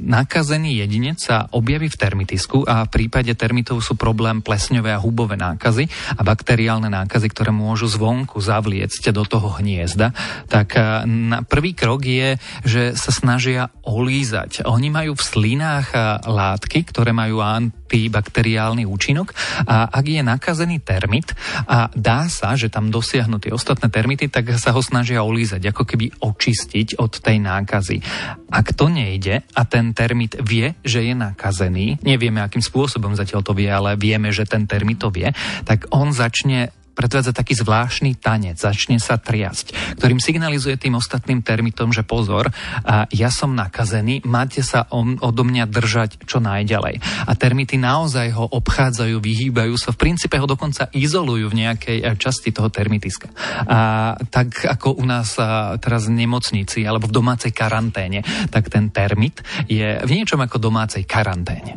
nakazený 0.00 0.80
jedinec 0.80 1.20
sa 1.20 1.44
objaví 1.52 1.92
v 1.92 2.00
termitisku 2.00 2.64
a 2.64 2.85
prípade 2.88 3.32
termitov 3.36 3.82
sú 3.84 3.94
problém 3.94 4.40
plesňové 4.40 4.94
a 4.94 5.02
hubové 5.02 5.34
nákazy 5.38 5.86
a 6.16 6.22
bakteriálne 6.22 6.88
nákazy, 6.88 7.28
ktoré 7.30 7.50
môžu 7.52 7.90
zvonku 7.90 8.38
zavliecť 8.38 9.12
do 9.12 9.24
toho 9.26 9.60
hniezda, 9.60 10.14
tak 10.46 10.78
eh, 10.78 11.04
na 11.06 11.42
prvý 11.42 11.76
krok 11.76 12.06
je, 12.06 12.38
že 12.64 12.82
sa 12.98 13.10
snažia 13.12 13.68
olízať. 13.86 14.66
Oni 14.66 14.88
majú 14.90 15.14
v 15.14 15.26
slinách 15.26 15.88
eh, 15.92 16.02
látky, 16.26 16.86
ktoré 16.88 17.12
majú 17.14 17.42
antibakteriálny 17.86 18.82
účinok 18.82 19.30
a 19.62 19.86
ak 19.86 20.04
je 20.10 20.22
nakazený 20.26 20.82
termit 20.82 21.30
a 21.70 21.86
dá 21.94 22.26
sa, 22.26 22.58
že 22.58 22.66
tam 22.66 22.90
dosiahnu 22.90 23.38
tie 23.38 23.54
ostatné 23.54 23.86
termity, 23.86 24.26
tak 24.26 24.58
sa 24.58 24.74
ho 24.74 24.82
snažia 24.82 25.22
olízať, 25.22 25.70
ako 25.70 25.86
keby 25.86 26.18
očistiť 26.18 26.98
od 26.98 27.22
tej 27.22 27.38
nákazy. 27.38 28.02
Ak 28.50 28.74
to 28.74 28.90
nejde 28.90 29.46
a 29.54 29.62
ten 29.62 29.94
termit 29.94 30.34
vie, 30.42 30.74
že 30.82 31.06
je 31.06 31.14
nakazený, 31.14 32.02
nevieme 32.02 32.42
akým 32.42 32.60
spôsobom 32.60 33.14
zatiaľ 33.14 33.46
to 33.46 33.54
vie, 33.54 33.70
ale 33.70 33.94
vieme, 33.94 34.34
že 34.34 34.42
ten 34.42 34.66
termit 34.66 34.98
to 34.98 35.14
vie, 35.14 35.30
tak 35.62 35.86
on 35.94 36.10
začne 36.10 36.74
predvádza 36.96 37.36
taký 37.36 37.52
zvláštny 37.60 38.16
tanec, 38.16 38.56
začne 38.56 38.96
sa 38.96 39.20
triasť, 39.20 40.00
ktorým 40.00 40.16
signalizuje 40.16 40.80
tým 40.80 40.96
ostatným 40.96 41.44
termitom, 41.44 41.92
že 41.92 42.00
pozor, 42.00 42.48
a 42.82 43.04
ja 43.12 43.28
som 43.28 43.52
nakazený, 43.52 44.24
máte 44.24 44.64
sa 44.64 44.88
odo 44.96 45.44
mňa 45.44 45.68
držať 45.68 46.24
čo 46.24 46.40
najďalej. 46.40 47.28
A 47.28 47.32
termity 47.36 47.76
naozaj 47.76 48.32
ho 48.32 48.48
obchádzajú, 48.48 49.20
vyhýbajú 49.20 49.76
sa, 49.76 49.92
v 49.92 50.00
princípe 50.00 50.40
ho 50.40 50.48
dokonca 50.48 50.88
izolujú 50.96 51.52
v 51.52 51.58
nejakej 51.68 51.98
eh, 52.00 52.16
časti 52.16 52.50
toho 52.50 52.72
termitiska. 52.72 53.28
A 53.68 54.16
tak 54.32 54.64
ako 54.64 54.96
u 54.96 55.04
nás 55.04 55.36
a, 55.36 55.76
teraz 55.76 56.08
v 56.08 56.16
nemocnici 56.16 56.82
alebo 56.88 57.10
v 57.10 57.16
domácej 57.20 57.52
karanténe, 57.52 58.24
tak 58.48 58.72
ten 58.72 58.88
termit 58.88 59.44
je 59.68 60.00
v 60.00 60.10
niečom 60.10 60.40
ako 60.40 60.56
domácej 60.56 61.04
karanténe. 61.04 61.76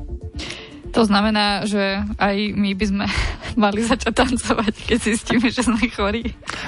To 0.94 1.06
znamená, 1.06 1.70
že 1.70 2.02
aj 2.18 2.36
my 2.58 2.72
by 2.74 2.86
sme 2.86 3.06
mali 3.64 3.80
začať 3.86 4.14
tancovať, 4.14 4.74
keď 4.90 4.98
zistíme, 5.00 5.48
že 5.50 5.62
sme 5.66 5.86
chorí. 5.90 6.24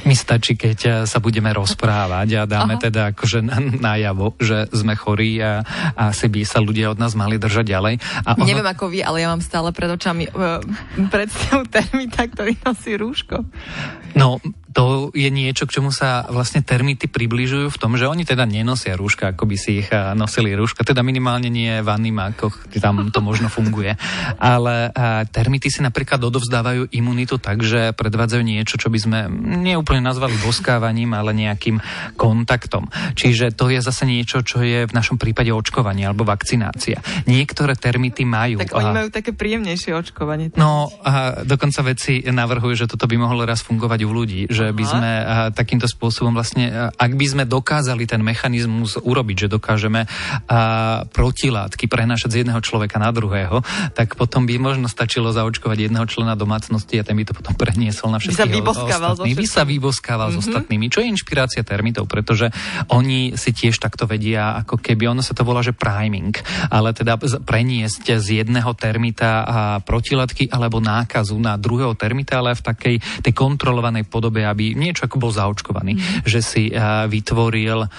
My 0.05 0.13
stačí, 0.13 0.53
keď 0.57 0.79
eh, 0.85 0.93
sa 1.09 1.17
budeme 1.17 1.49
rozprávať 1.53 2.29
a 2.37 2.41
dáme 2.49 2.77
Aha. 2.77 2.83
teda 2.83 3.01
akože 3.15 3.43
najavo, 3.81 4.37
že 4.37 4.69
sme 4.71 4.93
chorí 4.93 5.41
a, 5.41 5.65
a 5.97 6.13
si 6.13 6.29
by 6.29 6.41
sa 6.45 6.61
ľudia 6.61 6.93
od 6.93 6.99
nás 7.01 7.17
mali 7.17 7.41
držať 7.41 7.65
ďalej. 7.65 7.95
A 8.25 8.37
ono... 8.37 8.45
Neviem 8.47 8.67
ako 8.67 8.85
vy, 8.91 8.99
ale 9.01 9.25
ja 9.25 9.27
mám 9.29 9.41
stále 9.41 9.73
pred 9.73 9.89
očami 9.89 10.29
uh, 10.31 10.61
predstavu 11.13 11.65
termita, 11.67 12.25
ktorý 12.29 12.57
nosí 12.61 12.93
rúško. 12.95 13.43
No, 14.13 14.43
to 14.71 15.11
je 15.11 15.27
niečo, 15.27 15.67
k 15.67 15.79
čomu 15.79 15.91
sa 15.91 16.23
vlastne 16.31 16.63
termity 16.63 17.11
približujú 17.11 17.67
v 17.71 17.79
tom, 17.79 17.99
že 17.99 18.07
oni 18.07 18.23
teda 18.23 18.47
nenosia 18.47 18.95
rúška, 18.95 19.35
ako 19.35 19.43
by 19.47 19.55
si 19.59 19.83
ich 19.83 19.89
nosili 19.91 20.55
rúška, 20.55 20.87
teda 20.87 21.03
minimálne 21.03 21.51
nie 21.51 21.83
v 21.83 21.89
animákoch, 21.91 22.71
tam 22.83 23.11
to 23.11 23.19
možno 23.19 23.51
funguje. 23.51 23.95
Ale 24.39 24.91
termity 25.29 25.67
si 25.67 25.83
napríklad 25.83 26.23
odovzdávajú 26.23 26.91
imunitu 26.95 27.37
tak, 27.37 27.61
že 27.61 27.91
predvádzajú 27.93 28.43
niečo, 28.43 28.79
čo 28.79 28.87
by 28.87 28.99
sme 28.99 29.19
neúplne 29.61 30.01
nazvali 30.01 30.33
boskávaním, 30.41 31.13
ale 31.13 31.35
nejakým 31.35 31.77
kontaktom. 32.15 32.89
Čiže 33.13 33.53
to 33.53 33.69
je 33.69 33.79
zase 33.83 34.07
niečo, 34.07 34.41
čo 34.41 34.63
je 34.63 34.87
v 34.87 34.93
našom 34.95 35.19
prípade 35.19 35.51
očkovanie 35.51 36.07
alebo 36.07 36.23
vakcinácia. 36.25 37.03
Niektoré 37.27 37.75
termity 37.75 38.23
majú... 38.23 38.63
Tak 38.63 38.73
oni 38.73 38.91
majú 38.91 39.09
také 39.11 39.35
príjemnejšie 39.35 39.91
očkovanie. 39.93 40.53
No 40.55 40.89
a 41.03 41.43
dokonca 41.43 41.83
veci 41.85 42.23
navrhujú, 42.23 42.85
že 42.85 42.89
toto 42.89 43.05
by 43.05 43.15
mohlo 43.19 43.43
raz 43.43 43.61
fungovať 43.61 43.99
u 44.07 44.11
ľudí, 44.11 44.41
že 44.49 44.60
by 44.69 44.85
sme 44.85 45.11
uh, 45.17 45.25
takýmto 45.49 45.89
spôsobom 45.89 46.37
vlastne, 46.37 46.69
uh, 46.69 46.93
ak 46.93 47.17
by 47.17 47.25
sme 47.25 47.43
dokázali 47.49 48.05
ten 48.05 48.21
mechanizmus 48.21 49.01
urobiť, 49.01 49.47
že 49.47 49.57
dokážeme 49.57 50.05
uh, 50.05 51.09
protilátky 51.09 51.89
prenášať 51.89 52.29
z 52.29 52.37
jedného 52.45 52.61
človeka 52.61 53.01
na 53.01 53.09
druhého, 53.09 53.65
tak 53.97 54.13
potom 54.13 54.45
by 54.45 54.61
možno 54.61 54.85
stačilo 54.85 55.33
zaočkovať 55.33 55.89
jedného 55.89 56.05
člena 56.05 56.37
domácnosti 56.37 57.01
a 57.01 57.03
ten 57.03 57.17
by 57.17 57.25
to 57.25 57.33
potom 57.33 57.57
preniesol 57.57 58.13
na 58.13 58.21
všetkých 58.21 58.37
by 58.37 58.45
sa 58.45 58.53
vyboskával 58.53 59.11
ostatní. 59.17 59.33
By 59.33 59.47
sa 59.47 59.63
vyboskával 59.65 60.27
mm-hmm. 60.29 60.41
s 60.41 60.45
mhm. 60.45 60.51
ostatnými, 60.51 60.85
čo 60.91 60.99
je 61.01 61.07
inšpirácia 61.09 61.61
termitov, 61.65 62.05
pretože 62.05 62.51
oni 62.91 63.33
si 63.39 63.49
tiež 63.55 63.79
takto 63.79 64.05
vedia, 64.05 64.59
ako 64.61 64.77
keby, 64.77 65.09
ono 65.09 65.23
sa 65.23 65.33
to 65.33 65.47
volá, 65.47 65.63
že 65.63 65.73
priming, 65.75 66.35
ale 66.69 66.91
teda 66.91 67.17
preniesť 67.41 68.19
z 68.19 68.43
jedného 68.43 68.71
termita 68.75 69.31
a 69.45 69.59
protilátky 69.79 70.51
alebo 70.51 70.83
nákazu 70.83 71.37
na 71.39 71.55
druhého 71.55 71.93
termita, 71.95 72.41
ale 72.41 72.57
v 72.57 72.63
takej 72.65 72.95
tej 73.23 73.33
kontrolovanej 73.33 74.05
podobe, 74.09 74.43
aby 74.51 74.75
niečo 74.75 75.07
ako 75.07 75.17
bol 75.17 75.31
zaočkovaný, 75.31 75.95
mm. 75.97 76.03
že 76.27 76.39
si 76.43 76.63
uh, 76.69 77.07
vytvoril 77.07 77.87
uh, 77.87 77.89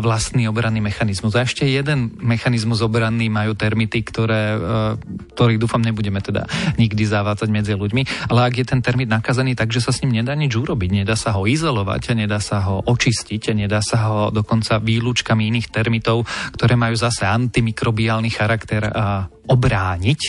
vlastný 0.00 0.48
obranný 0.48 0.80
mechanizmus. 0.80 1.36
A 1.36 1.44
ešte 1.44 1.68
jeden 1.68 2.16
mechanizmus 2.18 2.80
obranný 2.80 3.28
majú 3.28 3.52
termity, 3.52 4.00
ktoré, 4.00 4.56
uh, 4.56 4.96
ktorých 5.36 5.60
dúfam 5.60 5.84
nebudeme 5.84 6.24
teda 6.24 6.48
nikdy 6.80 7.04
zavádzať 7.04 7.48
medzi 7.52 7.76
ľuďmi, 7.76 8.32
ale 8.32 8.40
ak 8.48 8.54
je 8.58 8.66
ten 8.66 8.80
termit 8.80 9.12
nakazený, 9.12 9.52
takže 9.52 9.84
sa 9.84 9.92
s 9.92 10.00
ním 10.02 10.24
nedá 10.24 10.32
nič 10.32 10.56
urobiť, 10.56 11.04
nedá 11.04 11.14
sa 11.14 11.36
ho 11.36 11.44
izolovať, 11.44 12.16
nedá 12.16 12.40
sa 12.40 12.64
ho 12.64 12.80
očistiť, 12.82 13.52
nedá 13.52 13.84
sa 13.84 13.98
ho 14.08 14.20
dokonca 14.32 14.80
výlučkami 14.80 15.52
iných 15.52 15.68
termitov, 15.68 16.24
ktoré 16.56 16.74
majú 16.74 16.96
zase 16.96 17.28
antimikrobiálny 17.28 18.30
charakter 18.32 18.88
a 18.88 19.28
obrániť, 19.46 20.20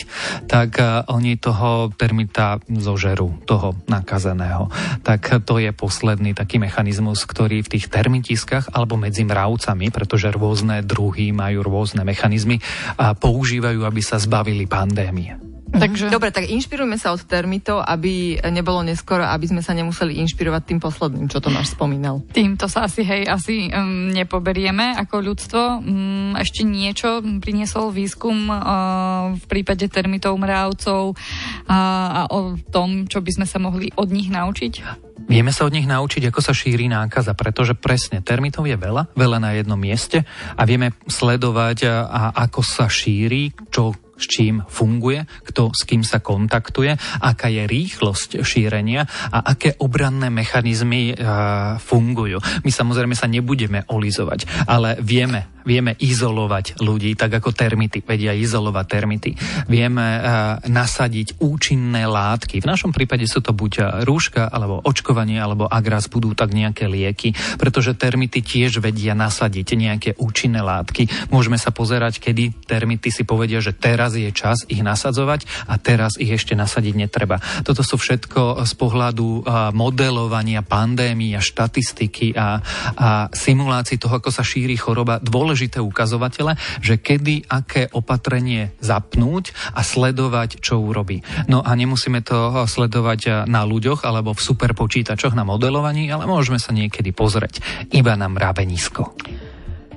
tak 0.50 0.82
e, 0.82 1.06
oni 1.10 1.38
toho 1.38 1.94
termita 1.94 2.58
zožerú, 2.66 3.38
toho 3.46 3.78
nakazeného. 3.86 4.68
Tak 5.06 5.46
to 5.46 5.62
je 5.62 5.70
posledný 5.70 6.34
taký 6.34 6.58
mechanizmus, 6.58 7.22
ktorý 7.22 7.62
v 7.62 7.78
tých 7.78 7.86
termitiskách 7.88 8.74
alebo 8.74 8.98
medzi 8.98 9.22
mravcami, 9.22 9.94
pretože 9.94 10.34
rôzne 10.34 10.82
druhy 10.82 11.30
majú 11.30 11.62
rôzne 11.62 12.02
mechanizmy, 12.02 12.58
a 12.98 13.14
používajú, 13.14 13.86
aby 13.86 14.00
sa 14.02 14.18
zbavili 14.18 14.66
pandémie. 14.66 15.53
Mhm. 15.74 15.82
Takže... 15.82 16.04
Dobre, 16.14 16.30
tak 16.30 16.46
inšpirujme 16.46 16.94
sa 16.94 17.10
od 17.10 17.20
termitov, 17.26 17.82
aby 17.82 18.38
nebolo 18.54 18.86
neskoro, 18.86 19.26
aby 19.26 19.50
sme 19.50 19.60
sa 19.60 19.74
nemuseli 19.74 20.22
inšpirovať 20.22 20.62
tým 20.70 20.78
posledným, 20.78 21.26
čo 21.26 21.42
Tomáš 21.42 21.74
spomínal. 21.74 22.22
Týmto 22.30 22.70
sa 22.70 22.86
asi, 22.86 23.02
hej, 23.02 23.26
asi 23.26 23.74
um, 23.74 24.14
nepoberieme 24.14 24.94
ako 25.02 25.16
ľudstvo. 25.18 25.62
Um, 25.82 26.38
ešte 26.38 26.62
niečo 26.62 27.18
priniesol 27.42 27.90
výskum 27.90 28.46
uh, 28.46 29.34
v 29.34 29.44
prípade 29.50 29.90
termitov 29.90 30.38
mravcov 30.38 31.14
uh, 31.14 31.72
a 32.14 32.30
o 32.30 32.54
tom, 32.70 33.10
čo 33.10 33.18
by 33.18 33.30
sme 33.34 33.46
sa 33.50 33.58
mohli 33.58 33.90
od 33.98 34.14
nich 34.14 34.30
naučiť? 34.30 35.02
Vieme 35.24 35.56
sa 35.56 35.64
od 35.64 35.72
nich 35.72 35.88
naučiť, 35.88 36.28
ako 36.28 36.40
sa 36.44 36.52
šíri 36.52 36.84
nákaza, 36.84 37.32
pretože 37.32 37.72
presne 37.72 38.20
termitov 38.20 38.68
je 38.68 38.76
veľa, 38.76 39.16
veľa 39.16 39.38
na 39.40 39.56
jednom 39.56 39.80
mieste 39.80 40.28
a 40.52 40.62
vieme 40.68 40.92
sledovať, 41.08 41.88
a 41.88 42.36
ako 42.44 42.60
sa 42.60 42.92
šíri, 42.92 43.56
čo 43.72 43.96
s 44.14 44.24
čím 44.30 44.62
funguje, 44.66 45.26
kto 45.46 45.74
s 45.74 45.82
kým 45.86 46.02
sa 46.06 46.22
kontaktuje, 46.22 46.94
aká 47.20 47.50
je 47.50 47.66
rýchlosť 47.66 48.42
šírenia 48.42 49.06
a 49.30 49.54
aké 49.54 49.74
obranné 49.80 50.30
mechanizmy 50.30 51.14
uh, 51.14 51.76
fungujú. 51.80 52.38
My 52.62 52.70
samozrejme 52.70 53.14
sa 53.18 53.30
nebudeme 53.30 53.82
olizovať, 53.90 54.68
ale 54.68 55.00
vieme, 55.00 55.62
vieme 55.66 55.96
izolovať 55.98 56.78
ľudí, 56.84 57.16
tak 57.16 57.40
ako 57.40 57.56
termity 57.56 58.04
vedia 58.04 58.36
izolovať 58.36 58.86
termity. 58.86 59.30
Vieme 59.66 60.06
uh, 60.18 60.20
nasadiť 60.68 61.40
účinné 61.42 62.06
látky. 62.06 62.60
V 62.60 62.70
našom 62.70 62.94
prípade 62.94 63.26
sú 63.26 63.40
to 63.40 63.50
buď 63.50 64.04
rúška, 64.04 64.46
alebo 64.46 64.84
očkovanie, 64.84 65.40
alebo 65.40 65.64
ak 65.66 65.84
raz 65.88 66.04
budú 66.06 66.36
tak 66.36 66.52
nejaké 66.52 66.86
lieky, 66.86 67.32
pretože 67.56 67.96
termity 67.96 68.44
tiež 68.44 68.78
vedia 68.84 69.16
nasadiť 69.16 69.68
nejaké 69.74 70.10
účinné 70.20 70.60
látky. 70.60 71.32
Môžeme 71.32 71.56
sa 71.56 71.72
pozerať, 71.72 72.20
kedy 72.20 72.68
termity 72.68 73.08
si 73.08 73.24
povedia, 73.24 73.64
že 73.64 73.72
teraz 73.72 74.03
teraz 74.04 74.20
je 74.20 74.36
čas 74.36 74.58
ich 74.68 74.84
nasadzovať 74.84 75.48
a 75.64 75.80
teraz 75.80 76.20
ich 76.20 76.28
ešte 76.28 76.52
nasadiť 76.52 76.92
netreba. 76.92 77.40
Toto 77.64 77.80
sú 77.80 77.96
všetko 77.96 78.60
z 78.68 78.72
pohľadu 78.76 79.48
modelovania 79.72 80.60
pandémie 80.60 81.32
a 81.32 81.40
štatistiky 81.40 82.36
a, 82.36 82.60
a 83.00 83.08
simulácií 83.32 83.96
toho, 83.96 84.20
ako 84.20 84.28
sa 84.28 84.44
šíri 84.44 84.76
choroba, 84.76 85.24
dôležité 85.24 85.80
ukazovatele, 85.80 86.60
že 86.84 87.00
kedy 87.00 87.48
aké 87.48 87.88
opatrenie 87.96 88.76
zapnúť 88.84 89.56
a 89.72 89.80
sledovať, 89.80 90.60
čo 90.60 90.84
urobí. 90.84 91.24
No 91.48 91.64
a 91.64 91.72
nemusíme 91.72 92.20
to 92.20 92.68
sledovať 92.68 93.48
na 93.48 93.64
ľuďoch 93.64 94.04
alebo 94.04 94.36
v 94.36 94.44
superpočítačoch 94.44 95.32
na 95.32 95.48
modelovaní, 95.48 96.12
ale 96.12 96.28
môžeme 96.28 96.60
sa 96.60 96.76
niekedy 96.76 97.16
pozrieť 97.16 97.88
iba 97.96 98.12
na 98.20 98.28
mravenisko. 98.28 99.16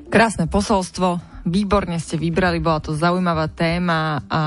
Krásne 0.08 0.48
posolstvo 0.48 1.37
Výborne 1.48 1.96
ste 1.98 2.20
vybrali, 2.20 2.60
bola 2.60 2.84
to 2.84 2.92
zaujímavá 2.92 3.48
téma 3.48 4.20
a 4.28 4.42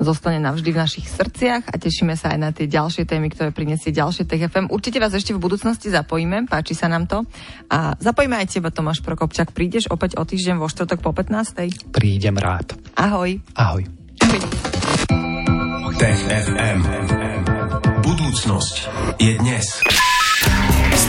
zostane 0.00 0.40
navždy 0.40 0.72
v 0.72 0.80
našich 0.80 1.06
srdciach 1.06 1.68
a 1.68 1.76
tešíme 1.76 2.16
sa 2.16 2.32
aj 2.32 2.38
na 2.40 2.50
tie 2.56 2.64
ďalšie 2.64 3.04
témy, 3.04 3.28
ktoré 3.28 3.52
prinesie 3.52 3.92
ďalšie 3.92 4.24
TFM. 4.24 4.72
Určite 4.72 4.96
vás 4.96 5.12
ešte 5.12 5.36
v 5.36 5.44
budúcnosti 5.44 5.92
zapojíme, 5.92 6.48
páči 6.48 6.72
sa 6.72 6.88
nám 6.88 7.04
to. 7.04 7.28
A 7.68 7.94
zapojíme 8.00 8.40
aj 8.40 8.48
teba, 8.48 8.72
Tomáš 8.72 9.04
Prokopčak. 9.04 9.52
Prídeš 9.52 9.92
opäť 9.92 10.16
o 10.16 10.24
týždeň 10.24 10.56
vo 10.56 10.72
štvrtok 10.72 11.04
po 11.04 11.12
15. 11.12 11.92
Prídem 11.92 12.40
rád. 12.40 12.72
Ahoj. 12.96 13.44
Ahoj. 13.52 13.84
Tech 16.00 16.20
FM. 16.32 16.80
Budúcnosť 18.00 18.76
je 19.20 19.36
dnes. 19.36 19.66